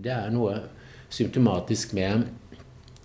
[0.00, 0.56] Det er noe
[1.12, 2.24] symptomatisk med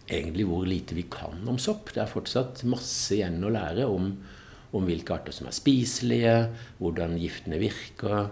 [0.06, 1.92] egentlig hvor lite vi kan om sopp.
[1.94, 4.12] Det er fortsatt masse igjen å lære om,
[4.78, 6.36] om hvilke arter som er spiselige,
[6.80, 8.30] hvordan giftene virker.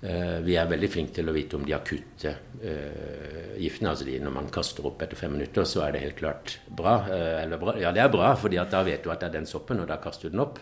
[0.00, 2.32] Eh, vi er veldig flinke til å vite om de akutte
[2.64, 3.92] uh, giftene.
[3.92, 6.96] altså de, Når man kaster opp etter fem minutter, så er det helt klart bra.
[7.04, 9.82] Uh, bra ja, det er bra, for da vet du at det er den soppen,
[9.84, 10.58] og da kaster du den opp.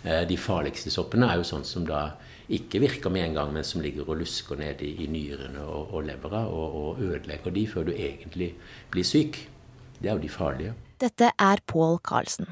[0.00, 2.14] De farligste soppene er jo sånn som da
[2.50, 5.94] ikke virker med en gang, men som ligger og lusker ned i, i nyrene og,
[5.94, 8.54] og levra og, og, ødelegger de før du egentlig
[8.90, 9.38] blir syk.
[10.00, 10.74] Det er jo de farlige.
[11.00, 12.50] Dette er Pål Karlsen.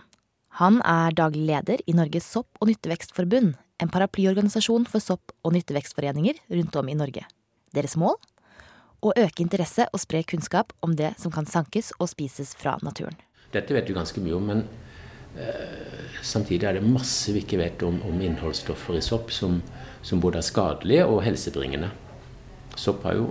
[0.61, 6.41] Han er daglig leder i Norges sopp- og nyttevekstforbund, en paraplyorganisasjon for sopp- og nyttevekstforeninger
[6.51, 7.25] rundt om i Norge.
[7.75, 8.17] Deres mål?
[8.99, 13.15] Å øke interesse og spre kunnskap om det som kan sankes og spises fra naturen.
[13.55, 14.65] Dette vet vi ganske mye om, men
[16.23, 19.61] samtidig er det masse vi ikke vet om, om innholdsstoffer i sopp som,
[20.03, 21.91] som, både er skadelige og helsebringende.
[22.79, 23.31] Sopp har jo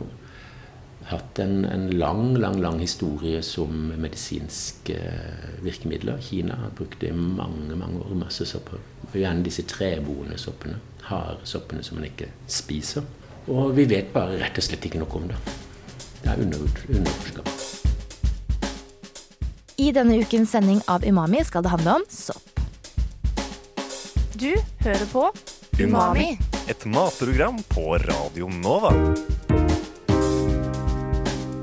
[1.08, 6.20] hatt en, en lang, lang lang historie som medisinsk eh, virkemidler.
[6.22, 8.18] Kina har brukt det i mange mange år.
[8.26, 8.82] Masse sopper.
[9.14, 10.82] Gjerne disse treboende soppene.
[11.08, 13.08] Harde soppene som man ikke spiser.
[13.48, 15.40] Og vi vet bare rett og slett ikke noe om det.
[16.20, 17.67] Det er underforska.
[19.80, 22.60] I denne ukens sending av Umami skal det handle om sopp.
[24.34, 25.28] Du hører på
[25.78, 26.40] Umami.
[26.68, 28.90] Et matprogram på Radio Nova.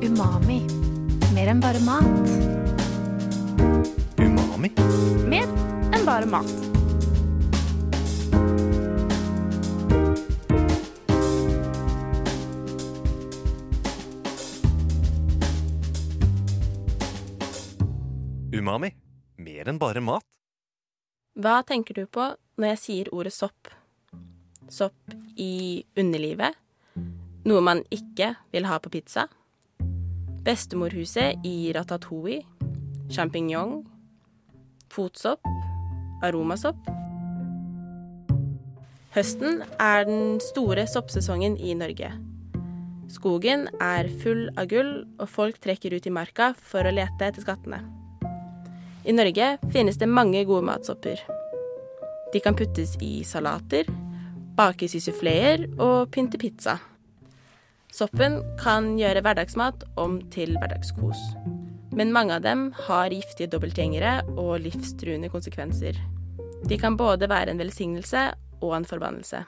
[0.05, 0.61] Umami.
[1.35, 2.31] Mer enn bare mat.
[4.23, 4.71] Umami?
[5.27, 5.51] Mer
[5.91, 6.74] enn bare mat.
[18.65, 18.95] Umami.
[19.45, 20.25] Mer enn bare mat.
[21.37, 23.69] Hva tenker du på når jeg sier ordet sopp?
[24.73, 26.57] Sopp i underlivet?
[27.45, 29.27] Noe man ikke vil ha på pizza?
[30.47, 32.41] Bestemorhuset i ratatouille?
[33.13, 33.83] Sjampinjong?
[34.95, 35.45] Fotsopp?
[36.25, 36.89] Aromasopp?
[39.13, 42.09] Høsten er den store soppsesongen i Norge.
[43.13, 47.45] Skogen er full av gull, og folk trekker ut i marka for å lete etter
[47.45, 47.83] skattene.
[49.05, 51.21] I Norge finnes det mange gode matsopper.
[52.33, 53.85] De kan puttes i salater,
[54.57, 56.79] bakes i suffleer og pynte pizza.
[57.93, 61.21] Soppen kan gjøre hverdagsmat om til hverdagskos.
[61.95, 66.01] Men mange av dem har giftige dobbeltgjengere og livstruende konsekvenser.
[66.65, 68.25] De kan både være en velsignelse
[68.65, 69.45] og en forbannelse.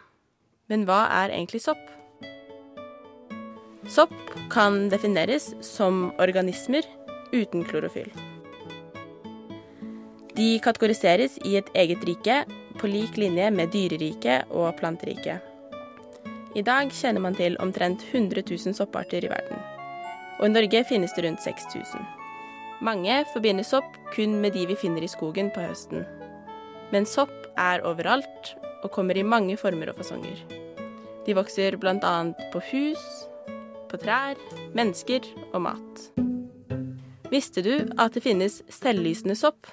[0.69, 1.81] Men hva er egentlig sopp?
[3.89, 4.15] Sopp
[4.53, 6.85] kan defineres som organismer
[7.33, 8.13] uten klorofyll.
[10.37, 12.43] De kategoriseres i et eget rike,
[12.77, 15.41] på lik linje med dyreriket og planteriket.
[16.57, 19.63] I dag kjenner man til omtrent 100 000 sopparter i verden.
[20.37, 22.05] Og i Norge finnes det rundt 6000.
[22.85, 26.05] Mange forbinder sopp kun med de vi finner i skogen på høsten.
[26.93, 28.53] Men sopp er overalt
[28.85, 30.45] og kommer i mange former og fasonger.
[31.25, 32.15] De vokser bl.a.
[32.53, 33.09] på hus,
[33.89, 34.37] på trær,
[34.77, 36.07] mennesker og mat.
[37.33, 39.65] Visste du at det finnes selvlysende sopp?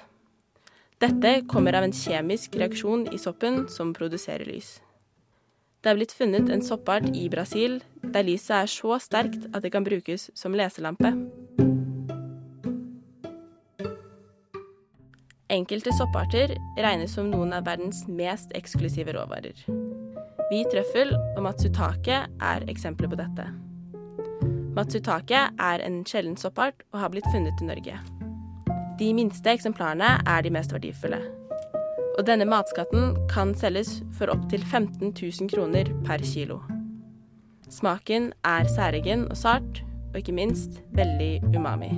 [1.04, 4.78] Dette kommer av en kjemisk reaksjon i soppen som produserer lys.
[5.84, 7.74] Det er blitt funnet en soppart i Brasil
[8.14, 11.10] der lyset er så sterkt at det kan brukes som leselampe.
[15.52, 19.60] Enkelte sopparter regnes som noen av verdens mest eksklusive råvarer.
[20.48, 23.50] Hvit trøffel og matsutake er eksempler på dette.
[24.74, 28.00] Matsutake er en sjelden soppart og har blitt funnet i Norge.
[28.98, 31.18] De minste eksemplarene er de mest verdifulle.
[32.14, 36.60] Og denne matskatten kan selges for opptil 15 000 kroner per kilo.
[37.70, 41.90] Smaken er særegen og sart, og ikke minst veldig umami.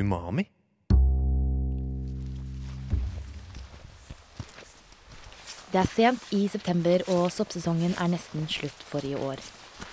[0.00, 0.48] Umami?
[5.70, 9.38] Det er sent i september, og soppsesongen er nesten slutt for i år.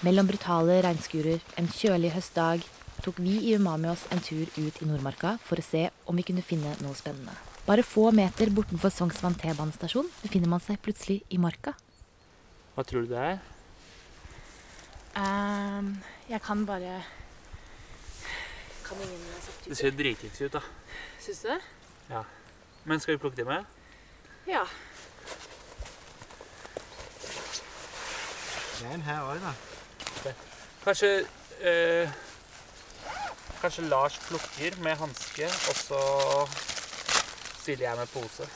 [0.04, 2.64] Mellom brutale regnskurer, en kjølig høstdag,
[3.04, 6.26] tok vi i Umami oss en tur ut i Nordmarka for å se om vi
[6.28, 7.36] kunne finne noe spennende.
[7.64, 11.72] Bare få meter bortenfor Sognsvann T-banestasjon befinner man seg plutselig i marka.
[12.76, 13.42] Hva tror du det er?
[15.16, 15.94] Um,
[16.28, 17.04] jeg kan bare
[18.84, 19.20] Kan ingen
[19.68, 20.62] Det ser dritings ut, da.
[21.22, 21.60] Syns du det?
[22.10, 22.24] Ja.
[22.84, 23.64] Men skal vi plukke det med?
[24.48, 24.66] Ja.
[28.80, 29.54] Det er en her òg, da.
[30.84, 31.26] Kanskje
[31.62, 32.10] eh,
[33.62, 36.00] Kanskje Lars plukker med hanske, og så
[37.62, 38.48] stiller jeg med pose.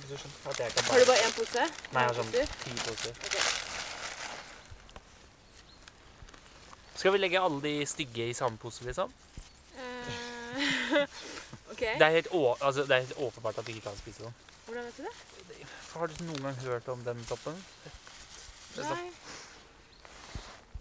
[0.00, 1.66] Du kan Har du bare én pose?
[1.92, 3.14] Nei, jeg har sånn ti poser.
[3.28, 3.44] Okay.
[6.96, 9.12] Skal vi legge alle de stygge i samme pose, liksom?
[9.78, 10.10] Eh,
[11.72, 11.78] OK.
[11.78, 14.40] Det er helt, å, altså, det er helt åpenbart at vi ikke kan spise sånn.
[14.66, 15.68] Hvordan vet du det?
[15.94, 17.62] Har du noen gang hørt om den toppen?
[18.80, 19.04] Nei.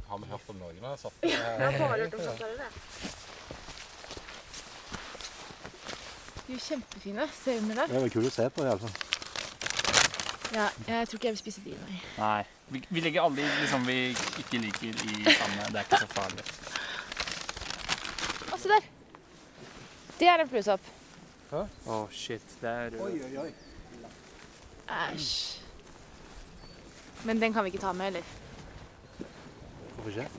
[0.10, 2.72] Har vi hørt om noen av Ja, Jeg har bare hørt om samtaler, jeg.
[6.48, 7.28] De er jo kjempefine.
[7.44, 7.92] Se under der.
[7.94, 8.96] Det er kult å se på, iallfall.
[10.50, 12.00] Ja, jeg tror ikke jeg vil spise de, nei.
[12.18, 12.42] Nei.
[12.74, 13.98] Vi, vi legger alle de liksom, vi
[14.42, 15.68] ikke liker i samme.
[15.70, 16.48] Det er ikke så farlig.
[18.50, 18.90] Å, se der!
[20.18, 20.90] Det er en fluesopp.
[21.54, 22.58] Å, shit.
[22.64, 23.50] Det er Oi, oi, oi.
[24.90, 25.32] Æsj.
[27.30, 28.39] Men den kan vi ikke ta med, eller?
[30.00, 30.30] Hvorfor ikke?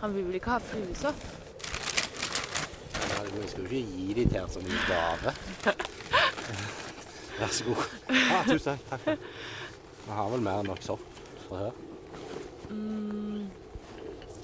[0.00, 1.14] Han vil vel ikke ha fluesopp?
[2.94, 5.32] Ja, Vi skal jo ikke gi det til en som en gave.
[7.40, 7.84] Vær så god.
[8.10, 8.80] Ja, tusen takk.
[8.90, 9.00] takk.
[9.00, 9.18] for det.
[10.04, 11.00] Vi har vel mer enn nok sopp
[11.48, 11.70] fra.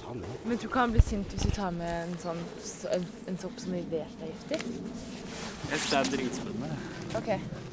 [0.01, 0.29] Ta den med.
[0.45, 2.41] Men tror du ikke han blir sint hvis vi tar med en sånn
[2.97, 4.61] en, en sopp som vi vet er giftig?
[5.71, 6.79] Jeg synes det er dritspennende.
[7.21, 7.29] OK.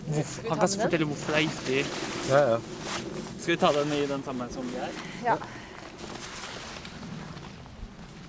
[0.07, 0.81] Vi Han ta kan med den?
[0.83, 1.79] fortelle hvorfor det er giftig.
[2.29, 2.59] Ja, ja.
[3.39, 4.99] Skal vi ta den i den samme som vi er?
[5.25, 5.37] Ja.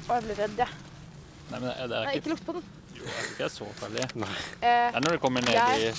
[0.08, 0.69] Å, jeg blir redd, jeg.
[1.50, 2.64] Nei, men det er Nei, ikke, ikke lukt på den.
[2.96, 4.05] jo, det er ikke så farlig.
[4.05, 5.94] Eh, Det er når det kommer ned i Jeg-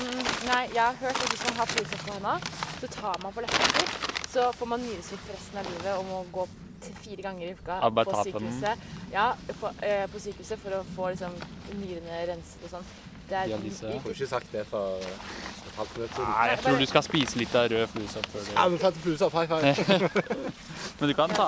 [0.00, 2.34] mm, nei, jeg har hørt at hvis man har fluesopp på hånda,
[2.80, 3.86] så tar man på leppene,
[4.32, 6.48] så får man nyresvikt for resten av livet og må gå
[6.82, 8.52] til fire ganger i uka Ja, bare på ta på den.
[8.52, 8.78] sykehuset.
[9.12, 9.26] Ja,
[9.60, 11.32] på, eh, på sykehuset for å få liksom,
[11.78, 12.84] nyrene renset og sånn.
[13.28, 13.86] Det er Dialyse.
[13.88, 16.28] Jeg får ikke sagt det for et halvt minutt siden.
[16.36, 18.96] Nei, jeg tror du skal spise litt av rød fluesopp før Ja, du vi fant
[18.96, 19.32] fluesopp.
[19.32, 20.10] High five.
[21.00, 21.46] Men du kan ta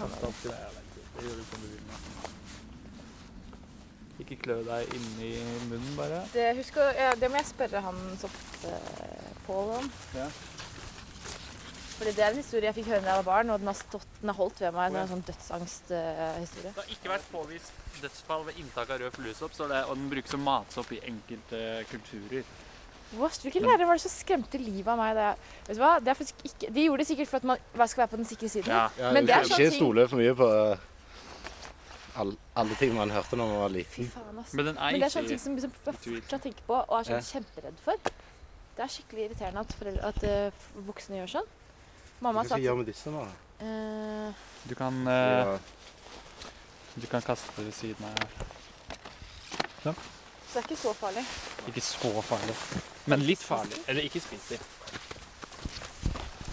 [0.00, 0.50] pass på.
[1.16, 1.98] Det gjør du som du vil med.
[4.24, 5.30] Ikke klø deg inni
[5.68, 6.22] munnen, bare.
[6.32, 9.90] Det, husk å, ja, det må jeg spørre han sopp-Pål om.
[10.16, 10.28] Ja.
[11.96, 13.76] Fordi det er en historie jeg fikk høre da jeg var barn, og den har,
[13.78, 14.92] stått, den har holdt ved meg.
[14.92, 16.72] Det er en sånn dødsangsthistorie.
[16.72, 20.44] Det har ikke vært påvist dødsfall ved inntak av rød fluesopp, og den brukes som
[20.44, 21.62] matsopp i enkelte
[21.92, 22.44] kulturer.
[23.16, 23.38] What?
[23.40, 25.16] Hvilken lærere var det som skremte livet av meg?
[25.16, 25.92] Jeg, vet du hva?
[26.02, 28.50] Det er ikke, de gjorde det sikkert for at man skal være på den sikre
[28.50, 28.72] siden.
[28.74, 28.88] Ja.
[28.98, 29.70] Ja, Men det er sånn ting...
[29.70, 30.86] ikke stole for mye på uh,
[32.16, 34.10] all, alle ting man hørte når man var Fy liten.
[34.10, 34.44] faen.
[34.52, 36.98] Men den er Men det er sånne ting som liksom, jeg fortsatt tenker på og
[37.00, 37.26] er sånn Ja.
[37.32, 37.96] kjemperedd for.
[38.76, 40.50] Det er skikkelig irriterende at, foreldre, at uh,
[40.86, 41.48] voksne gjør sånn.
[42.20, 43.22] Mamma Hva skal vi gjøre med disse nå?
[43.60, 44.32] Uh,
[44.68, 45.54] Du kan, Ja.
[45.54, 45.58] eh,
[47.00, 48.28] du kan kaste det ved siden av her.
[49.86, 49.94] Så
[50.54, 51.24] det er ikke så farlig.
[51.68, 52.54] Ikke så farlig,
[53.06, 53.78] men litt farlig.
[53.88, 54.58] Eller ikke spis dem.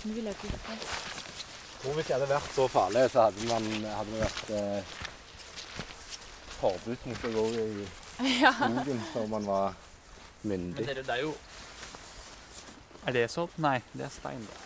[0.04, 0.16] Hvis
[2.08, 3.64] det hadde vært så farlig, så hadde, man,
[3.98, 4.84] hadde vært eh,
[6.64, 7.86] forbud mot å gå i
[8.42, 8.52] Ja.
[8.56, 9.74] skogen når man var
[10.44, 11.34] Men dere, det er jo
[13.08, 13.52] Er det sopp?
[13.60, 14.44] Nei, det er stein.
[14.48, 14.60] da.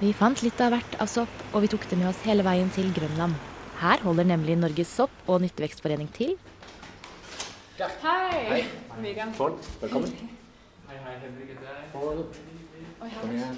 [0.00, 2.70] Vi fant litt av hvert av sopp, og vi tok det med oss hele veien
[2.72, 3.34] til Grønland.
[3.80, 6.38] Her holder nemlig Norges sopp- og nyttevekstforening til.
[7.78, 8.46] Hei!
[8.48, 9.14] Hei.
[9.36, 10.12] Pål, velkommen.
[10.88, 11.56] Hei, hei, Henrik.
[13.02, 13.56] Oi, hei.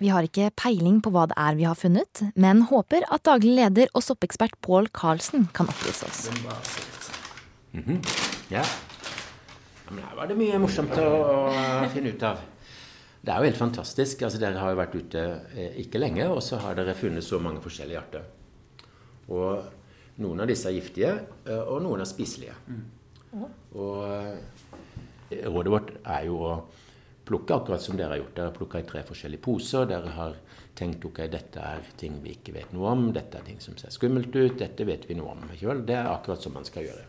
[0.00, 3.52] Vi har ikke peiling på hva det er vi har funnet, men håper at daglig
[3.58, 6.22] leder og soppekspert Pål Karlsen kan opplyse oss.
[8.48, 8.62] Ja.
[8.62, 8.64] ja
[9.90, 11.06] men her var det mye morsomt å,
[11.84, 12.40] å finne ut av.
[13.20, 14.22] Det er jo helt fantastisk.
[14.24, 17.40] altså Dere har jo vært ute eh, ikke lenge, og så har dere funnet så
[17.42, 18.24] mange forskjellige arter.
[19.28, 21.12] Og noen av disse er giftige,
[21.44, 22.56] eh, og noen er spiselige.
[23.76, 26.54] Og eh, rådet vårt er jo å
[27.30, 28.34] plukke akkurat som dere har gjort.
[28.36, 29.86] Dere har plukka i tre forskjellige poser.
[29.90, 30.36] Dere har
[30.78, 33.92] tenkt ok, dette er ting vi ikke vet noe om, dette er ting som ser
[33.94, 35.48] skummelt ut, dette vet vi noe om.
[35.54, 35.82] Ikke vel?
[35.86, 37.08] Det er akkurat som man skal gjøre.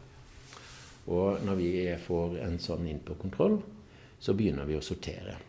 [1.11, 1.69] Og når vi
[2.05, 3.57] får en sånn inn på kontroll,
[4.21, 5.39] så begynner vi å sortere.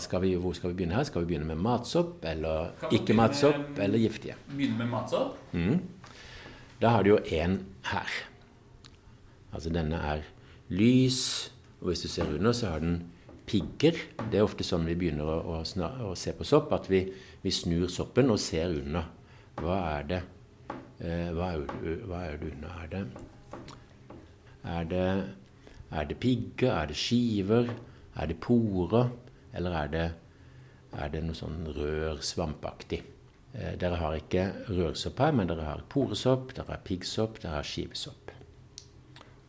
[0.00, 1.04] Skal vi, hvor skal vi begynne her?
[1.04, 4.38] Skal vi begynne med matsopp, eller ikke matsopp eller giftige?
[4.48, 5.36] Begynne med matsopp.
[5.52, 5.82] Mm.
[6.80, 7.58] Da har du jo én
[7.90, 8.14] her.
[9.52, 10.24] Altså denne er
[10.72, 11.50] lys,
[11.82, 13.02] og hvis du ser under, så har den
[13.46, 13.98] pigger.
[14.30, 15.60] Det er ofte sånn vi begynner å, å,
[16.08, 17.04] å se på sopp, at vi,
[17.42, 19.08] vi snur soppen og ser under.
[19.60, 20.20] Hva er det?
[21.04, 21.64] Eh, hva, er,
[22.08, 22.76] hva er det under?
[22.82, 23.02] Er det,
[24.74, 25.08] er det,
[25.90, 26.70] er det pigger?
[26.72, 27.72] Er det skiver?
[28.14, 29.10] Er det porer?
[29.54, 30.06] Eller er det,
[30.98, 33.02] er det noe sånn rør, svampaktig?
[33.54, 37.68] Eh, Dere har ikke rørsopp her, men dere har poresopp, dere har piggsopp, dere har
[37.68, 38.32] skivesopp.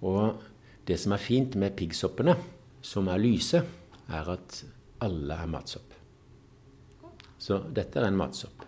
[0.05, 0.43] Og
[0.85, 2.35] det som er fint med piggsoppene,
[2.85, 3.63] som er lyse,
[4.09, 4.63] er at
[5.03, 5.93] alle er matsopp.
[7.37, 8.65] Så dette er en matsopp.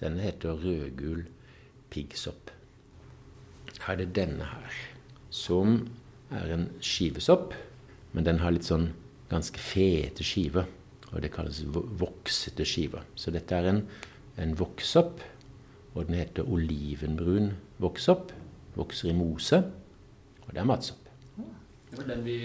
[0.00, 1.26] Den heter rødgul
[1.90, 2.50] piggsopp.
[3.80, 4.76] Her er det denne her,
[5.30, 5.88] som
[6.30, 7.54] er en skivesopp.
[8.12, 8.90] Men den har litt sånn
[9.30, 10.66] ganske fete skiver,
[11.12, 13.04] og det kalles voksete skiver.
[13.14, 13.84] Så dette er en,
[14.40, 15.22] en vokssopp,
[15.94, 18.34] og den heter olivenbrun vokssopp.
[18.76, 19.62] Vokser i mose,
[20.46, 20.99] og det er matsopp.
[21.90, 22.36] Det var den vi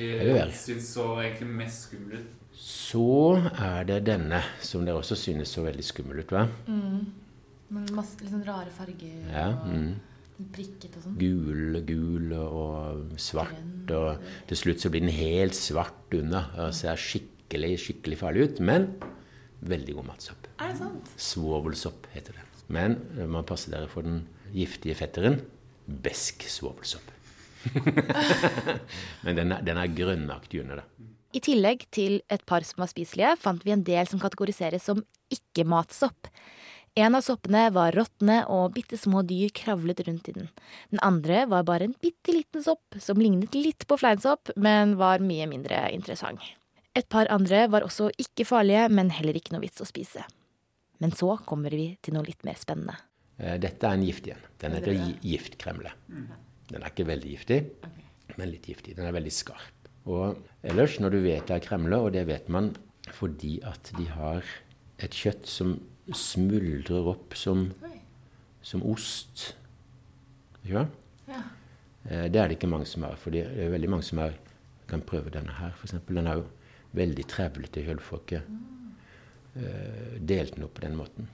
[0.57, 2.33] syns så egentlig mest skummel ut.
[2.55, 6.47] Så er det denne, som dere også synes så veldig skummel ut, hva?
[6.65, 9.89] Men masse sånn rare farger Ja, mm.
[10.39, 11.17] og prikket og sånn.
[11.19, 16.97] Gul, gul og svart, og til slutt så blir den helt svart unna og ser
[17.01, 18.89] skikkelig, skikkelig farlig ut, men
[19.65, 20.49] veldig god matsopp.
[20.61, 21.11] Er det sant?
[21.21, 22.47] Svovelsopp heter det.
[22.73, 22.97] Men
[23.29, 24.23] man passer dere for den
[24.55, 25.41] giftige fetteren.
[25.85, 27.14] Besk svovelsopp.
[29.25, 31.09] Men den er, den er grønnaktig under, det.
[31.35, 35.01] I tillegg til et par som var spiselige, fant vi en del som kategoriseres som
[35.33, 36.29] ikke-matsopp.
[36.95, 40.47] En av soppene var råtne, og bitte små dyr kravlet rundt i den.
[40.93, 45.19] Den andre var bare en bitte liten sopp som lignet litt på fleinsopp, men var
[45.19, 46.39] mye mindre interessant.
[46.95, 50.23] Et par andre var også ikke farlige, men heller ikke noe vits å spise.
[51.03, 52.95] Men så kommer vi til noe litt mer spennende.
[53.43, 54.45] Eh, Dette er en gift igjen.
[54.63, 55.91] Den heter gi- giftkremle.
[56.71, 57.59] Den er ikke veldig giftig,
[58.35, 58.95] men litt giftig.
[58.97, 59.89] Den er veldig skarp.
[60.05, 62.73] Og ellers, når du vet det er kremler, og det vet man
[63.13, 64.45] fordi at de har
[65.01, 65.75] et kjøtt som
[66.13, 67.67] smuldrer opp som,
[68.65, 69.51] som ost
[70.63, 70.97] Ikke sant?
[71.29, 71.41] Ja.
[72.05, 73.17] Det er det ikke mange som har.
[73.21, 74.37] For det er veldig mange som er,
[74.89, 75.97] kan prøve denne her, f.eks.
[76.09, 76.47] Den er jo
[76.97, 77.85] veldig trevlete.
[77.85, 78.71] Kjølfolket Mm.
[80.19, 81.29] Delt den opp på den måten.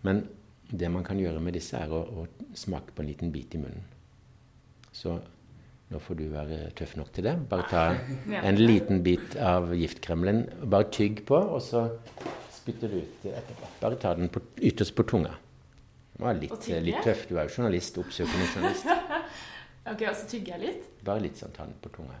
[0.00, 0.22] Men
[0.70, 3.60] det man kan gjøre med disse, er å, å smake på en liten bit i
[3.60, 3.84] munnen.
[4.98, 5.14] Så
[5.88, 7.34] nå får du være tøff nok til det.
[7.50, 7.82] Bare ta
[8.48, 10.44] en liten bit av giftkremlen.
[10.66, 11.86] Bare tygg på, og så
[12.52, 13.70] spytter du ut etterpå.
[13.80, 15.36] Bare ta den på, ytterst på tunga.
[16.16, 17.28] Den var litt, litt tøff.
[17.30, 18.90] Du er jo journalist, oppsøkende journalist.
[19.88, 20.88] Ok, og så tygger jeg litt.
[21.00, 22.12] Bare litt sånn, ta den på tunga.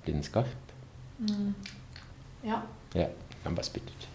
[0.00, 0.70] Blir den skarp?
[2.40, 2.62] Ja.
[2.96, 3.08] Ja.
[3.42, 4.06] Den bare spytter ut.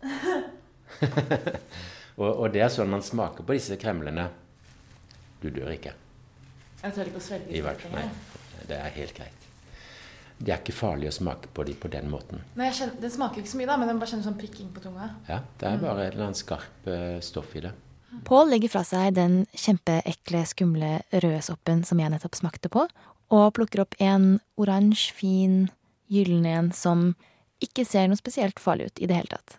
[2.22, 4.30] og, og det er sånn man smaker på disse kremlene.
[5.40, 5.92] Du dør ikke.
[6.80, 7.94] Jeg tør ikke å svelge I hvert fall.
[7.98, 9.46] Nei, det er helt greit.
[10.40, 12.40] Det er ikke farlig å smake på dem på den måten.
[12.56, 14.70] Nei, jeg kjenner, Den smaker ikke så mye, da, men den bare kjenner sånn prikking
[14.72, 15.10] på tunga.
[15.28, 17.74] Ja, Det er bare et eller annet skarp eh, stoff i det.
[18.26, 22.86] Pål legger fra seg den kjempeekle, skumle røde soppen som jeg nettopp smakte på,
[23.30, 25.60] og plukker opp en oransje, fin,
[26.10, 27.12] gyllen en som
[27.62, 29.58] ikke ser noe spesielt farlig ut i det hele tatt.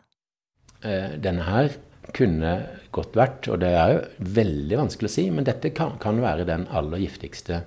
[0.82, 1.78] Eh, denne her
[2.16, 2.54] kunne
[2.92, 6.48] godt vært, og det er jo veldig vanskelig å si, men dette kan, kan være
[6.50, 7.62] den aller giftigste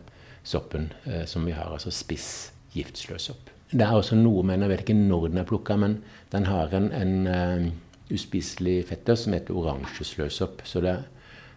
[0.44, 3.50] soppen eh, som vi har, altså spiss giftsløs sopp.
[3.70, 5.98] Det er også noe med den, jeg vet ikke når den er plukka, men
[6.34, 7.68] den har en, en uh,
[8.12, 10.94] uspiselig fetter som heter oransjesløsopp, så det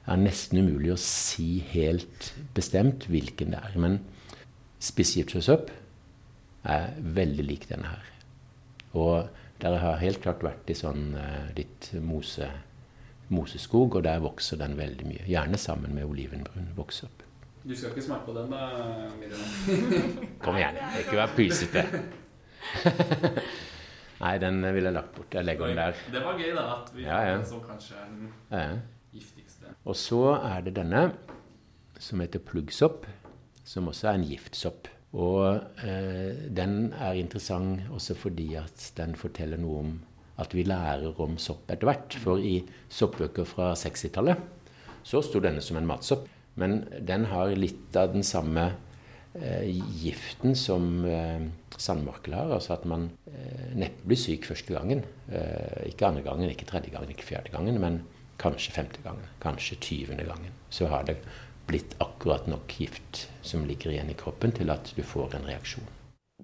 [0.07, 3.75] er nesten umulig å si helt bestemt hvilken det er.
[3.81, 3.99] Men
[4.83, 5.73] spissgiftsløsopp
[6.71, 8.07] er veldig lik denne her.
[8.97, 9.27] Og
[9.61, 12.49] dere har helt klart vært i sånn eh, litt mose,
[13.33, 15.23] moseskog, og der vokser den veldig mye.
[15.27, 17.23] Gjerne sammen med olivenbrun vokser opp.
[17.67, 20.27] Du skal ikke smake på den, da, Miriam?
[20.43, 21.83] Kom igjen, ikke vær pysete.
[24.17, 25.33] Nei, den ville jeg lagt bort.
[25.35, 25.99] Jeg legger den der.
[26.13, 27.41] Det var gøy, da, at vi Ja, ja.
[27.45, 28.63] som kanskje er den Ja.
[29.13, 29.73] giftigste.
[29.85, 31.03] Og så er det denne,
[31.99, 33.05] som heter pluggsopp,
[33.67, 34.87] som også er en giftsopp.
[35.17, 39.95] Og eh, den er interessant også fordi at den forteller noe om
[40.37, 42.17] at vi lærer om sopp etter hvert.
[42.21, 42.59] For i
[42.93, 44.53] soppbøker fra 60-tallet
[45.07, 46.27] så sto denne som en matsopp.
[46.57, 48.67] Men den har litt av den samme
[49.37, 49.69] eh,
[50.01, 51.47] giften som eh,
[51.77, 52.53] sandmakel har.
[52.53, 55.03] Altså at man eh, neppe blir syk første gangen.
[55.31, 58.01] Eh, ikke andre gangen, ikke tredje gangen, ikke fjerde gangen, men
[58.41, 59.25] kanskje femte gangen.
[59.41, 60.53] Kanskje tyvende gangen.
[60.69, 61.17] Så har det
[61.67, 65.85] blitt akkurat nok gift som ligger igjen i kroppen til at du får en reaksjon.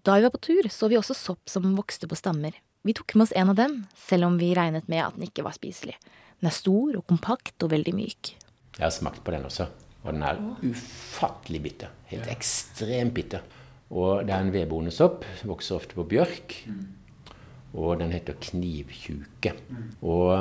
[0.04, 2.56] Da vi var på tur, så vi også sopp som vokste på stammer.
[2.84, 5.46] Vi tok med oss en av dem, selv om vi regnet med at den ikke
[5.46, 5.96] var spiselig.
[6.42, 8.34] Den er stor og kompakt og veldig myk.
[8.76, 9.70] Jeg har smakt på den også,
[10.04, 11.94] og den er ufattelig bitter.
[12.10, 13.46] Helt ekstremt bitter.
[13.94, 16.58] Og det er en vedboende sopp, vokser ofte på bjørk.
[17.74, 19.54] Og den heter knivtjuke.
[20.04, 20.34] Og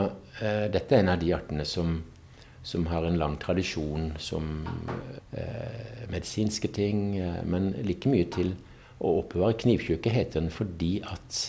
[0.42, 2.00] eh, dette er en av de artene som,
[2.62, 4.66] som har en lang tradisjon som
[5.35, 8.54] eh, medisinske ting, eh, men like mye til
[9.02, 11.40] å oppbevare knivtjukke heter den fordi at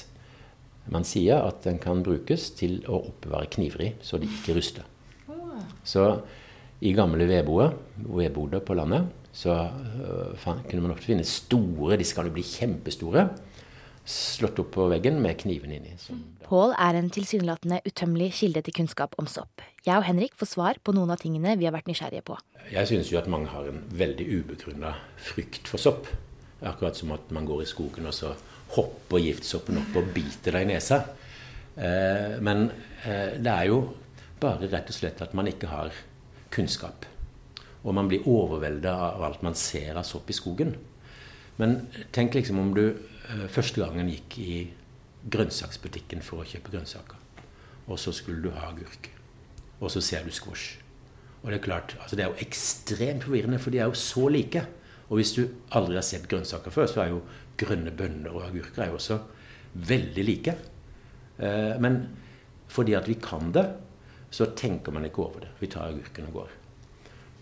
[0.91, 4.89] man sier at den kan brukes til å oppbevare kniver i, så de ikke ruster.
[5.88, 6.03] Så
[6.84, 7.72] i gamle vedboer,
[8.03, 13.29] vedboder på landet, så uh, kunne man ofte finne store, disse kan jo bli kjempestore,
[14.05, 15.93] slått opp på veggen med kniven inni.
[16.00, 16.19] Som.
[16.43, 19.63] Pål er en tilsynelatende utømmelig kilde til kunnskap om sopp.
[19.86, 22.38] Jeg og Henrik får svar på noen av tingene vi har vært nysgjerrige på.
[22.72, 24.93] Jeg synes jo at mange har en veldig ubegrunna
[25.31, 26.10] frykt for sopp.
[26.63, 28.33] Akkurat som at man går i skogen, og så
[28.75, 31.00] hopper giftsoppen opp og biter deg i nesa.
[31.75, 32.69] Eh, men
[33.07, 33.81] eh, det er jo
[34.43, 35.95] bare rett og slett at man ikke har
[36.53, 37.07] kunnskap.
[37.83, 40.75] Og man blir overvelda av alt man ser av sopp i skogen.
[41.60, 41.83] Men
[42.15, 42.86] tenk liksom om du
[43.51, 44.55] første gangen gikk i
[45.33, 47.19] grønnsaksbutikken for å kjøpe grønnsaker.
[47.87, 49.09] Og så skulle du ha agurk.
[49.79, 50.79] Og så ser du squash.
[51.43, 54.29] Og det er klart, altså det er jo ekstremt forvirrende, for de er jo så
[54.31, 54.63] like.
[55.09, 55.43] Og hvis du
[55.75, 57.23] aldri har sett grønnsaker før, så er jo
[57.59, 59.19] grønne bønner og agurker er jo også
[59.73, 60.55] veldig like.
[61.37, 61.99] Eh, men
[62.71, 63.65] fordi at vi kan det,
[64.33, 65.51] så tenker man ikke over det.
[65.59, 66.55] Vi tar agurken og går.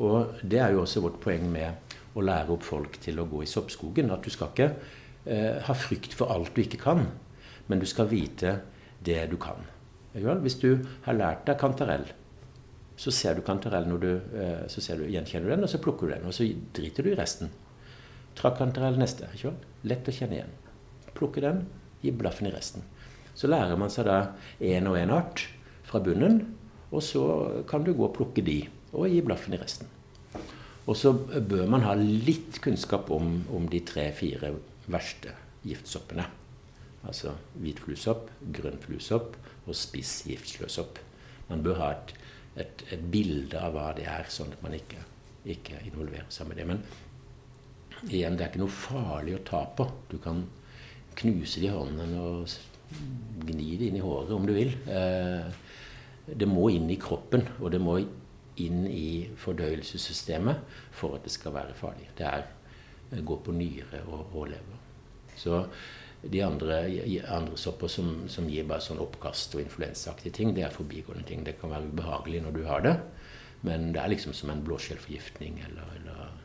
[0.02, 3.44] Og det er jo også vårt poeng med å lære opp folk til å gå
[3.46, 4.12] i soppskogen.
[4.12, 7.04] At du skal ikke eh, ha frykt for alt du ikke kan,
[7.70, 8.56] men du skal vite
[9.06, 9.62] det du kan.
[10.14, 12.08] Hvis du har lært deg kantarell,
[13.02, 16.08] så ser du kantarell når du, eh, så du, gjenkjenner du den, og så plukker
[16.08, 16.28] du den.
[16.30, 17.50] Og så driter du i resten.
[18.38, 19.30] Trakantarell neste.
[19.34, 19.62] Ikke vel?
[19.90, 20.52] Lett å kjenne igjen.
[21.18, 21.64] Plukke den,
[22.04, 22.86] gi blaffen i resten.
[23.34, 24.20] Så lærer man seg da
[24.60, 25.48] én og én art
[25.88, 26.44] fra bunnen,
[26.92, 27.24] og så
[27.70, 28.60] kan du gå og plukke de,
[28.92, 29.90] og gi blaffen i resten.
[30.86, 34.52] Og så bør man ha litt kunnskap om, om de tre-fire
[34.94, 36.26] verste giftsoppene.
[37.08, 41.00] Altså hvitfluesopp, grønnfluesopp og spiss giftsløsopp.
[41.50, 42.16] Man bør ha et
[42.60, 45.00] et, et, bilde av hva det er, sånn at man ikke,
[45.54, 46.68] ikke involverer seg med det.
[46.68, 46.82] Men
[48.10, 49.88] igjen, det er ikke noe farlig å ta på.
[50.12, 50.44] Du kan
[51.20, 52.58] knuse det i hånden og
[53.48, 54.74] gni det inn i håret om du vil.
[54.92, 55.52] Eh,
[56.32, 57.98] det må inn i kroppen, og det må
[58.62, 62.10] inn i fordøyelsessystemet for at det skal være farlig.
[62.18, 62.46] Det er
[63.12, 64.80] eh, gå på nyre og, og lever.
[65.38, 65.64] Så
[66.22, 66.84] de andre,
[67.34, 71.46] andre sopper som, som, gir bare sånn oppkast og influensaaktige ting, det er forbigående ting.
[71.46, 72.96] Det kan være ubehagelig når du har det,
[73.66, 76.40] men det er liksom som en blåskjellforgiftning eller, eller,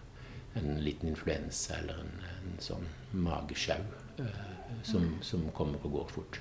[0.57, 3.83] en liten influensa eller en, en sånn magesjau
[4.23, 4.45] eh,
[4.81, 5.19] som, mm.
[5.21, 6.39] som, kommer og går fort.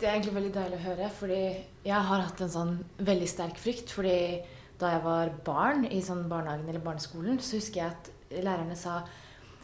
[0.00, 1.42] Det er egentlig veldig deilig å høre, fordi
[1.84, 2.72] jeg har hatt en sånn
[3.04, 3.92] veldig sterk frykt.
[3.92, 4.16] fordi
[4.78, 8.10] da jeg var barn i sånn barnehagen eller barneskolen, så husker jeg at
[8.46, 9.00] lærerne sa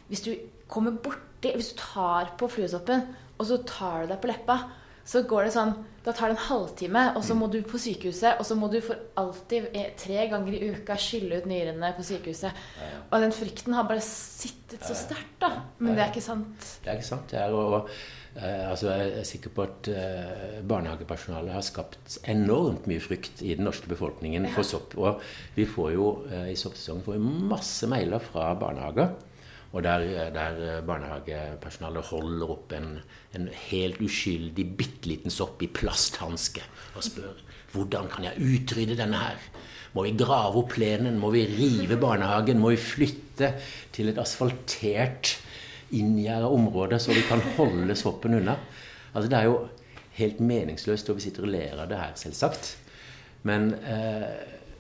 [0.09, 0.35] hvis du
[0.69, 3.03] kommer borti Hvis du tar på fluesoppen,
[3.37, 4.55] og så tar du deg på leppa,
[5.05, 5.75] så går det sånn
[6.07, 8.79] Da tar det en halvtime, og så må du på sykehuset, og så må du
[8.85, 12.65] for alltid tre ganger i uka skylle ut nyrene på sykehuset.
[13.09, 15.51] Og den frykten har bare sittet så sterkt, da.
[15.79, 16.69] Men det er ikke sant.
[16.85, 17.33] Det er ikke sant.
[17.33, 17.89] Jeg, og,
[18.37, 23.57] eh, altså, jeg er sikker på at eh, barnehagepersonalet har skapt enormt mye frykt i
[23.57, 24.93] den norske befolkningen for sopp.
[25.01, 25.25] Og
[25.57, 29.17] vi får jo eh, i soppsesongen får masse mailer fra barnehager
[29.75, 33.01] og der, der barnehagepersonalet holder opp en,
[33.35, 36.63] en helt uskyldig, bitte liten sopp i plasthanske
[36.95, 37.43] og spør
[37.75, 39.39] hvordan kan jeg utrydde denne her?
[39.95, 41.19] Må vi grave opp plenen?
[41.19, 42.61] Må vi rive barnehagen?
[42.63, 43.51] Må vi flytte
[43.95, 45.33] til et asfaltert,
[45.95, 48.55] inngjerda område, så vi kan holde soppen unna?
[49.11, 49.59] Altså, det er jo
[50.21, 52.77] helt meningsløst, og vi sitter og ler av det her, selvsagt.
[53.47, 54.31] Men eh,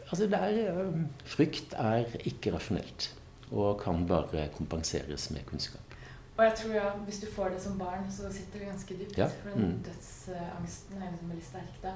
[0.07, 0.97] altså, er, eh,
[1.35, 3.11] frykt er ikke rasjonelt
[3.55, 5.95] og kan bare kompenseres med kunnskap.
[6.35, 9.19] Og jeg tror ja, Hvis du får det som barn, så sitter det ganske dypt.
[9.19, 9.31] Ja.
[9.43, 9.83] For den mm.
[9.87, 11.95] dødsangsten er liksom veldig sterk da.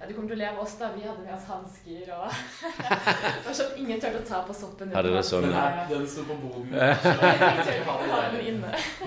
[0.00, 0.92] Ja, Du kommer til å leve oss, da.
[0.94, 2.30] Vi hadde med oss hansker og
[3.42, 4.94] Det var sånn ingen turte å ta på soppen.
[4.94, 5.48] Hadde dere sånn
[5.90, 6.70] Den sto på boden.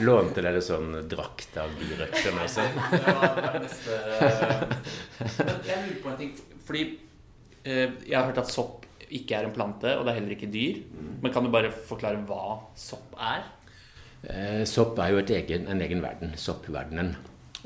[0.04, 2.38] Lånte dere sånn drakt av byrøtter?
[2.44, 2.68] Altså?
[2.92, 3.92] det var neste
[5.72, 6.36] jeg lurer på en ting.
[6.68, 6.86] Fordi
[7.64, 8.83] eh, jeg har hørt at sopp
[9.20, 10.80] ikke er en plante, og det er heller ikke dyr.
[11.22, 13.46] Men kan du bare forklare hva sopp er?
[14.24, 17.14] Eh, sopp er jo egen, en egen verden, soppverdenen.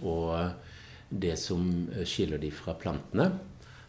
[0.05, 0.33] Og
[1.09, 1.63] det som
[2.05, 3.31] skiller de fra plantene,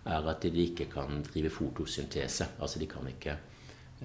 [0.09, 2.55] er at de ikke kan drive fotosyntese.
[2.61, 3.35] Altså de kan ikke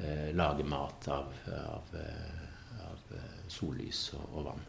[0.01, 4.67] eh, lage mat av, av, eh, av eh, sollys og, og, vann.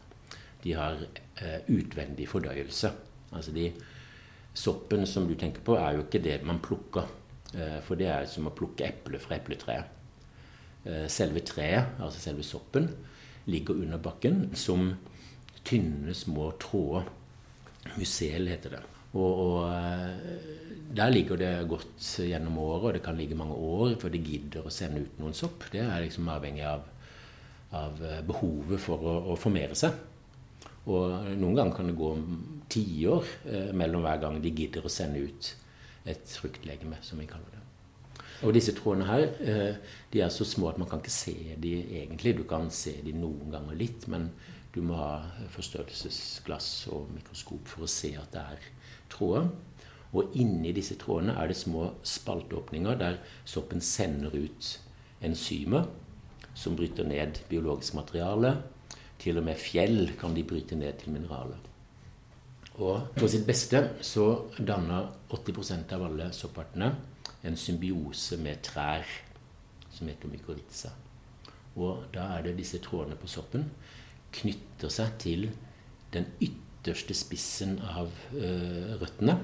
[0.63, 2.91] De har eh, utvendig fordøyelse.
[3.35, 3.69] Altså de,
[4.55, 7.09] soppen som du tenker på, er jo ikke det man plukker.
[7.55, 9.91] Eh, for det er som å plukke epler fra epletreet.
[10.85, 12.89] Eh, selve treet, altså selve soppen,
[13.49, 14.89] ligger under bakken som
[15.65, 17.07] tynne, små tråder.
[17.95, 18.81] Musel heter det.
[19.15, 20.49] Og, og, eh,
[20.95, 24.65] der ligger det godt gjennom året, og det kan ligge mange år før de gidder
[24.65, 25.69] å sende ut noen sopp.
[25.71, 26.83] Det er liksom avhengig av,
[27.75, 29.95] av behovet for å, å, formere seg.
[30.85, 32.11] Og noen ganger kan det gå
[32.69, 35.55] tiår eh, mellom hver gang de gidder å sende ut
[36.05, 37.61] et fruktlegeme, som vi kaller det.
[38.43, 39.77] Og disse trådene her eh,
[40.11, 42.35] de er så små at man kan ikke se de egentlig.
[42.37, 44.29] Du kan se de noen ganger litt, men
[44.75, 48.65] du må ha forstørrelsesglass og mikroskop for å se at det er
[49.13, 49.47] tråder.
[50.15, 54.75] Og inni disse trådene er det små spaltåpninger der soppen sender ut
[55.25, 55.87] enzymer
[56.55, 58.55] som bryter ned biologisk materiale
[59.19, 61.59] til og med fjell kan de bryte ned til mineraler.
[62.83, 64.25] Og på sitt beste så
[64.59, 66.89] danner 80% av alle soppartene
[67.45, 69.05] en symbiose med trær
[69.93, 70.91] som heter mykorrhiza.
[71.79, 73.69] Og da er det disse trådene på soppen
[74.35, 75.47] knytter seg til
[76.11, 79.37] den ytterste spissen av uh, røttene.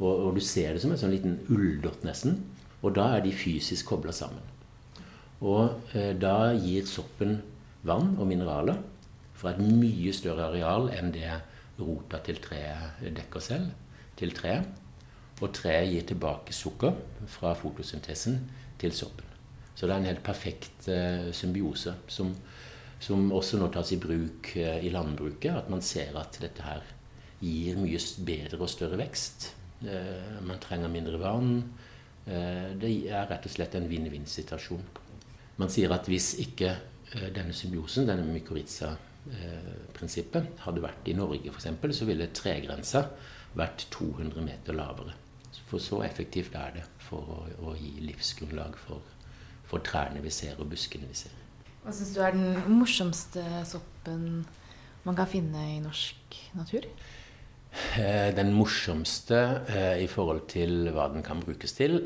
[0.00, 2.40] Og, og, du ser det som en sånn liten ulldott nesten.
[2.82, 4.42] Og da er de fysisk kobla sammen.
[5.44, 7.38] Og uh, da gir soppen
[7.86, 8.80] vann og mineraler
[9.38, 11.30] fra et mye større areal enn det
[11.78, 13.70] rota til treet dekker selv,
[14.18, 14.66] til treet.
[15.42, 16.94] Og treet gir tilbake sukker
[17.28, 18.38] fra fotosyntesen
[18.78, 19.26] til soppen.
[19.74, 22.30] Så det er en helt perfekt uh, symbiose som,
[23.02, 25.50] som, også nå tas i bruk uh, i landbruket.
[25.50, 26.86] At man ser at dette her
[27.42, 29.50] gir mye bedre og større vekst.
[29.82, 31.56] Uh, man trenger mindre vann.
[32.24, 34.84] det er rett og slett en vinn-vinn-situasjon.
[35.60, 36.70] Man sier at hvis ikke
[37.36, 38.94] denne symbiosen, denne mykorrhiza
[39.96, 43.06] prinsippet hadde vært i Norge f.eks., så ville tregrensa
[43.56, 45.14] vært 200 meter lavere.
[45.68, 47.38] For så effektivt er det for å,
[47.70, 49.02] å gi livsgrunnlag for,
[49.68, 51.34] for, trærne vi ser, og buskene vi ser.
[51.84, 54.44] Hva syns du er den morsomste soppen
[55.04, 56.86] man kan finne i norsk natur?
[57.98, 61.98] Eh, den morsomste eh, i forhold til hva den kan brukes til,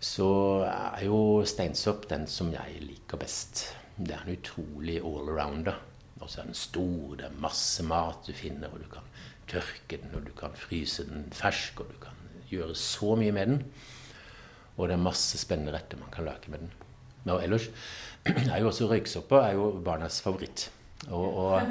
[0.00, 0.30] så
[0.64, 3.66] er jo steinsopp den som jeg liker best.
[4.00, 5.76] Det er en utrolig allrounder.
[6.20, 9.06] Og så er den stor, det er masse mat du finner, og du kan
[9.50, 12.16] tørke den, og du kan fryse den fersk, og du kan
[12.50, 13.62] gjøre så mye med den.
[14.76, 16.72] Og det er masse spennende retter man kan lage med den.
[17.24, 17.68] Men ellers
[18.24, 20.70] er jo også røyksopper er jo barnas favoritt.
[21.08, 21.62] Og, og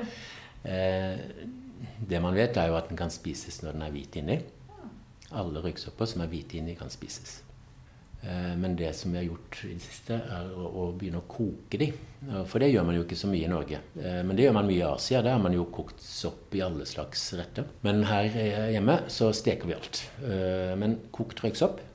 [0.66, 1.20] eh,
[2.10, 4.40] det man vet, er jo at den kan spises når den er hvit inni.
[5.30, 7.40] Alle røyksopper som er hvite inni, kan spises.
[8.22, 11.80] Eh, men det som vi har gjort i det siste, er å, begynne å koke
[11.80, 11.90] de.
[12.50, 13.80] For det gjør man jo ikke så mye i Norge.
[13.96, 15.22] Eh, men det gjør man mye i Asia.
[15.24, 17.70] Der har man jo kokt sopp i alle slags retter.
[17.86, 18.28] Men her
[18.74, 20.04] hjemme så steker vi alt.
[20.26, 21.86] Eh, men kokt røyksopp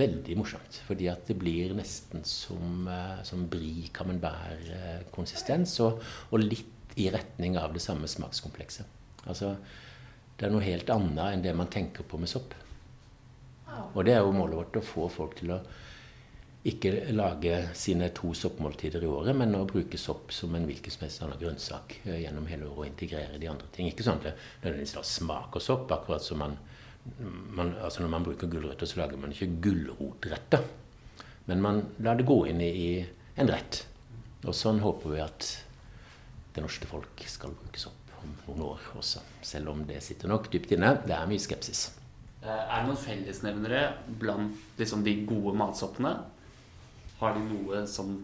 [0.00, 0.82] veldig morsomt.
[0.86, 2.84] Fordi at det blir nesten som,
[3.26, 5.78] som brie camembert-konsistens.
[5.86, 8.98] Og, og litt i retning av det samme smakskomplekset.
[9.30, 9.54] Altså,
[10.36, 12.52] det er noe helt annet enn det man tenker på med sopp.
[13.94, 15.60] Og det er jo målet vårt å få folk til å
[16.70, 21.06] ikke lage sine to soppmåltider i året, men å bruke sopp som en hvilken som
[21.06, 23.88] helst annen grønnsak eh, gjennom hele året og integrere de andre ting.
[23.88, 26.58] Ikke sånn at det nødvendigvis smaker sopp, akkurat som man,
[27.56, 30.66] man, altså Når man bruker gulrøtter, så lager man ikke gulrotretter.
[31.48, 33.86] Men man lar det gå inn i, i en rett.
[34.44, 35.48] Og sånn håper vi at
[36.54, 39.24] det norske folk skal bruke sopp om noen år også.
[39.40, 40.92] Selv om det sitter nok dypt inne.
[41.06, 41.88] Det er mye skepsis.
[42.40, 43.80] Eh, er det noen fellesnevnere
[44.20, 46.14] blant liksom, de gode matsoppene?
[47.20, 48.14] Har de noe som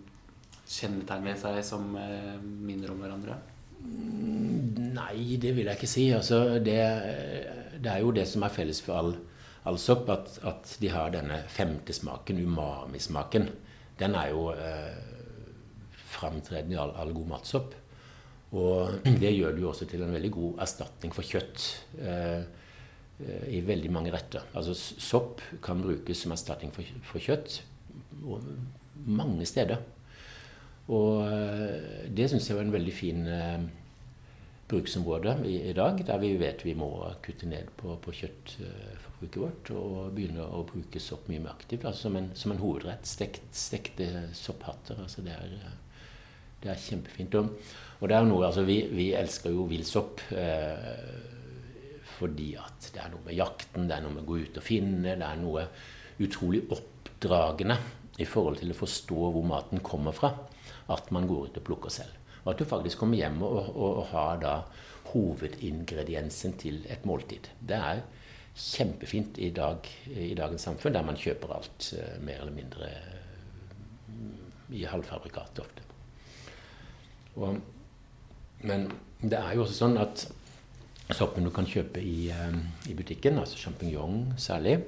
[0.66, 3.36] kjennetegn ved seg som eh, minner om hverandre?
[3.82, 6.08] Mm, nei, det vil jeg ikke si.
[6.16, 6.80] Altså, det,
[7.76, 9.12] det, er jo det som er felles for all,
[9.68, 13.50] all sopp, at, at, de har denne femte smaken, umami-smaken.
[14.00, 14.96] Den er jo eh,
[16.16, 17.76] framtredende i all, all, god matsopp.
[18.56, 21.74] Og det gjør det jo også til en veldig god erstatning for kjøtt.
[22.00, 22.64] Eh, Eh,
[23.48, 24.44] i veldig mange retter.
[24.52, 27.62] Altså Sopp kan brukes som erstatning for, for kjøtt
[29.06, 29.80] mange steder.
[30.92, 33.64] Og eh, det syns jeg var en veldig fin eh,
[34.70, 36.90] bruksområde i, i, dag, der vi vet vi må
[37.22, 41.86] kutte ned på, på kjøttforbruket vårt og begynne å bruke sopp mye mer aktivt.
[41.86, 43.06] Altså som, en, som en hovedrett.
[43.06, 45.02] Stekt, stekte sopphatter.
[45.02, 45.76] Altså det, er,
[46.62, 47.38] det er kjempefint.
[47.40, 50.22] Og, og det er noe, altså vi, vi elsker jo villsopp.
[50.34, 51.34] Eh,
[52.16, 54.64] fordi at det er noe med jakten, det er noe med å gå ut og
[54.64, 55.66] finne, det er noe
[56.24, 57.76] utrolig oppdragende
[58.22, 60.32] i forhold til å forstå hvor maten kommer fra,
[60.92, 62.14] at man går ut og plukker selv.
[62.44, 64.54] Og at du faktisk kommer hjem og, og, og har da
[65.10, 67.50] hovedingrediensen til et måltid.
[67.60, 68.04] Det er
[68.56, 74.72] kjempefint i, dag, i dagens samfunn, der man kjøper alt uh, mer eller mindre uh,
[74.72, 75.84] i halvfabrikat ofte.
[77.36, 77.58] Og,
[78.64, 78.88] men
[79.20, 80.24] det er jo også sånn at
[81.14, 82.56] soppen du kan kjøpe i, eh,
[82.90, 84.80] i butikken, altså sjampinjong særlig,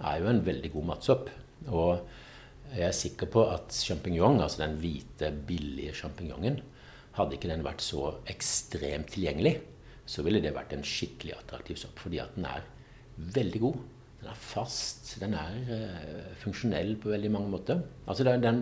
[0.00, 1.30] er jo en veldig god matsopp.
[1.68, 2.06] Og
[2.70, 6.60] jeg er sikker på at sjampinjong, altså den hvite, billige sjampinjongen,
[7.18, 9.56] hadde ikke den vært så ekstremt tilgjengelig,
[10.06, 11.98] så ville det vært en skikkelig attraktiv sopp.
[11.98, 12.62] Fordi at den er
[13.16, 13.80] veldig god.
[14.20, 17.78] Den er fast, den er uh, funksjonell på veldig mange måter.
[18.04, 18.58] Altså den, den,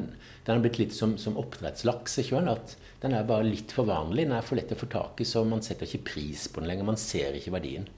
[0.47, 2.21] den er blitt litt som, som oppdrettslaks.
[2.39, 4.29] At den er bare litt for vanlig.
[4.29, 6.71] Den er for lett å få tak i, så man setter ikke pris på den
[6.71, 6.87] lenger.
[6.87, 7.89] Man ser ikke verdien.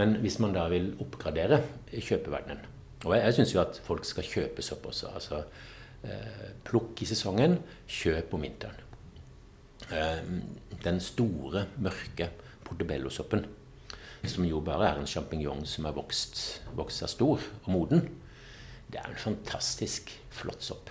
[0.00, 2.64] Men hvis man da vil oppgradere kjøpeverdenen
[3.06, 5.12] Og jeg, jeg syns jo at folk skal kjøpe sopp også.
[5.12, 8.80] Altså uh, plukk i sesongen, kjøp om vinteren.
[9.92, 10.24] Uh,
[10.84, 12.32] den store, mørke
[12.64, 13.44] portobellosoppen,
[14.30, 18.06] som jo bare er en sjampinjong som har vokst, vokst seg stor og moden,
[18.92, 20.90] det er en fantastisk flott sopp.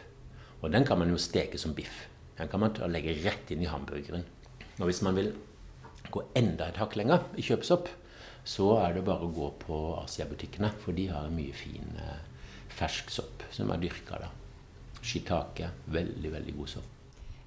[0.62, 2.06] Og den kan man jo steke som biff.
[2.38, 4.26] Den kan man legge rett inn i hamburgeren.
[4.80, 5.32] Og hvis man vil
[6.12, 7.88] gå enda et hakk lenger i kjøpsopp,
[8.46, 12.20] så er det bare å gå på Asia-butikkene, for de har mye fin eh,
[12.76, 14.30] fersk sopp som er dyrka da.
[15.06, 15.72] Shiitake.
[15.94, 16.92] Veldig, veldig god sopp.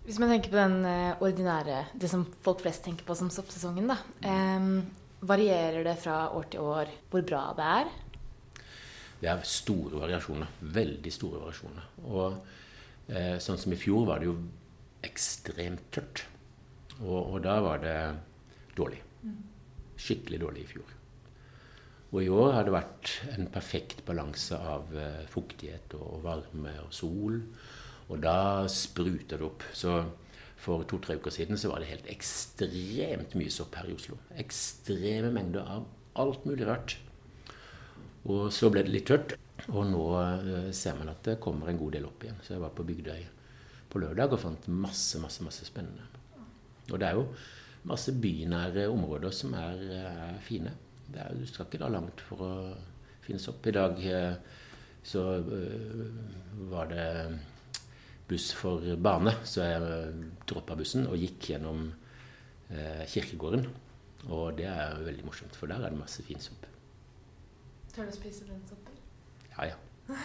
[0.09, 3.90] Hvis man tenker på den eh, ordinære, det som folk flest tenker på som soppsesongen,
[3.92, 3.98] da.
[5.20, 7.88] Varierer det fra år til år hvor bra det er?
[9.18, 10.50] Det er store variasjoner.
[10.78, 11.88] Veldig store variasjoner.
[12.07, 12.37] Og
[13.11, 14.37] eh, sånn som i fjor var det jo
[15.09, 16.22] ekstremt tørt.
[17.00, 17.98] Og, og da var det
[18.78, 19.00] dårlig.
[19.98, 20.94] Skikkelig dårlig i fjor.
[22.09, 26.94] Og i år har det vært en perfekt balanse av eh, fuktighet og varme og
[26.94, 27.42] sol.
[28.09, 29.66] Og da spruter det opp.
[29.76, 29.98] Så
[30.59, 34.18] for to-tre uker siden så var det helt ekstremt mye sopp her i Oslo.
[34.42, 35.87] Ekstreme mengder av
[36.18, 36.97] alt mulig rart.
[38.29, 39.37] Og så ble det litt tørt,
[39.71, 42.40] og nå eh, ser man at det kommer en god del opp igjen.
[42.42, 43.23] Så jeg var på Bygdøy
[43.88, 46.05] på lørdag og fant masse, masse, masse spennende.
[46.90, 47.29] Og det er jo
[47.88, 50.75] masse bynære områder som er, er fine.
[51.14, 52.53] Er, du skal ikke da langt for å
[53.25, 53.64] finne sopp.
[53.64, 54.35] I dag eh,
[55.07, 55.23] så
[56.68, 57.07] var det
[58.28, 61.86] buss for bane, så jeg øh, droppa bussen og gikk gjennom
[62.70, 63.66] eh, kirkegården.
[64.28, 66.66] Og det er veldig morsomt, for der er det masse fin sopp.
[67.94, 68.98] Tør du å spise den soppen?
[69.54, 70.18] Ja, ja.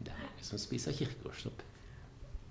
[0.00, 1.64] Det er mange som spiser kirkegårdssopp.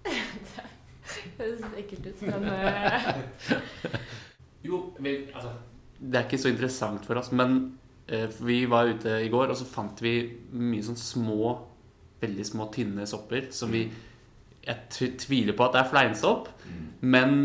[0.10, 3.96] det høres ekkelt ut, men uh...
[4.68, 5.54] Jo, vi, altså,
[6.00, 7.80] det er ikke så interessant for oss, men
[8.12, 10.14] eh, vi var ute i går, og så fant vi
[10.52, 11.54] mye sånn små,
[12.20, 13.86] veldig små, tynne sopper som vi
[14.66, 16.88] Jeg tviler på at det er fleinsopp, mm.
[17.02, 17.38] men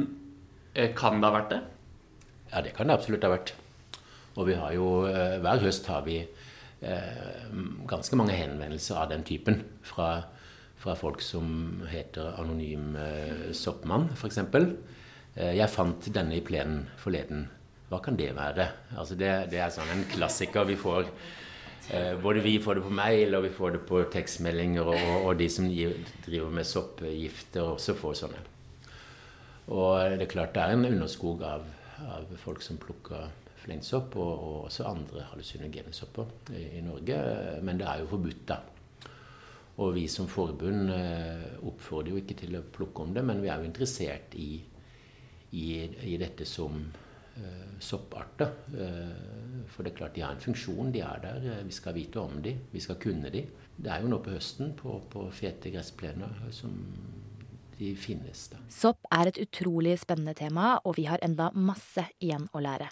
[0.74, 1.61] eh, kan det ha vært det?
[2.53, 3.55] Ja, det kan det absolutt ha vært.
[4.35, 7.44] Og vi har jo eh, Hver høst har vi eh,
[7.90, 10.27] ganske mange henvendelser av den typen fra,
[10.81, 14.42] fra folk som heter Anonym eh, soppmann, f.eks.
[15.35, 17.48] Eh, jeg fant denne i plenen forleden.
[17.90, 18.68] Hva kan det være?
[18.96, 21.11] Altså det, det, er sånn en klassiker vi får.
[21.90, 25.38] Eh, både vi får det på mail, og vi får det på tekstmeldinger, og, og
[25.38, 28.42] de som driver med soppgifter, også får sånne.
[29.75, 31.64] Og det er klart det er en underskog av,
[32.05, 33.29] av folk som plukker
[33.64, 37.18] fleinsopp, og, og, også andre hallusinogene sopper i, i, Norge.
[37.64, 38.61] Men det er jo forbudt, da.
[39.85, 43.51] Og vi som forbund eh, oppfordrer jo ikke til å plukke om det, men vi
[43.51, 44.53] er jo interessert i
[45.55, 45.66] i,
[46.14, 46.83] i dette som
[47.83, 48.53] sopparter.
[48.75, 51.42] Uh, for det er klart de har en funksjon, de er der.
[51.42, 53.44] Uh, vi skal vite om de, vi skal kunne de.
[53.75, 56.77] Det er jo nå på høsten på, på fete gressplener som
[57.79, 58.47] de finnes.
[58.53, 58.61] da.
[58.70, 62.88] Sopp er et utrolig spennende tema, og vi har enda masse igjen å lære.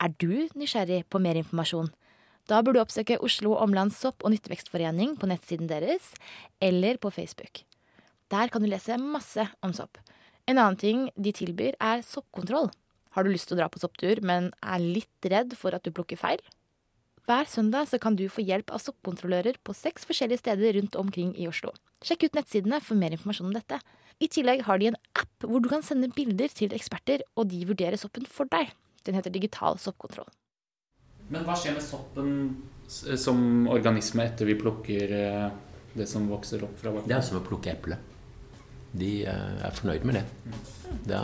[0.00, 1.92] Er du nysgjerrig på mer informasjon?
[2.50, 6.10] Da bør du oppsøke Oslo Omlands sopp- og nyttevekstforening på nettsiden deres,
[6.60, 7.62] eller på Facebook.
[8.30, 10.00] Der kan du lese masse om sopp.
[10.48, 12.70] En annen ting de tilbyr, er soppkontroll.
[13.16, 15.90] Har du lyst til å dra på sopptur, men er litt redd for at du
[15.94, 16.42] plukker feil?
[17.26, 21.32] Hver søndag så kan du få hjelp av soppkontrollører på seks forskjellige steder rundt omkring
[21.38, 21.72] i Oslo.
[22.06, 23.78] Sjekk ut nettsidene for mer informasjon om dette.
[24.20, 27.62] I tillegg har de en app hvor du kan sende bilder til eksperter, og de
[27.68, 28.72] vurderer soppen for deg.
[29.06, 30.28] Den heter Digital soppkontroll.
[31.30, 32.30] Men hva skjer med soppen
[32.90, 35.50] som organisme etter vi plukker eh,
[35.94, 37.10] det som vokser opp fra bakken?
[37.10, 37.98] Det er som å plukke eple
[38.92, 40.24] de eh, er fornøyd med det.
[41.06, 41.22] Da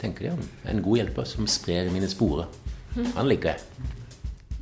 [0.00, 2.50] tenker de om en god hjelper som sprer mine sporer.
[3.16, 3.88] Han liker jeg.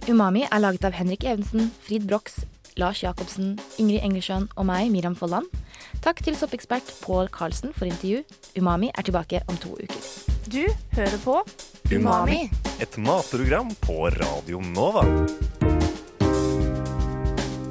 [0.08, 2.40] Umami er laget av Henrik Evensen, Frid Brox,
[2.80, 5.48] Lars Jacobsen, Ingrid Engelsjøen og meg, Miriam Folland.
[6.04, 8.22] Takk til soppekspert Pål Karlsen for intervju.
[8.56, 10.00] Umami er tilbake om to uker.
[10.48, 10.64] Du
[10.96, 11.42] hører på
[11.92, 12.46] Umami.
[12.80, 15.04] Et matprogram på Radio Nova.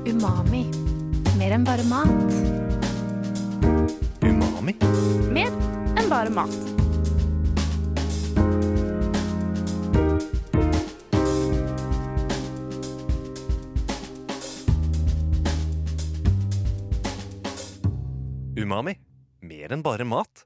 [0.06, 0.66] Umami.
[1.38, 2.67] Mer enn bare mat
[4.58, 4.74] umami.
[5.32, 5.52] Mer
[5.98, 6.50] enn bare mat.
[18.58, 18.98] Umami.
[19.42, 20.46] Mer enn bare mat.